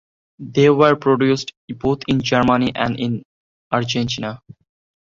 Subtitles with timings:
[0.39, 3.21] They were produced both in Germany and in
[3.71, 4.41] Argentina.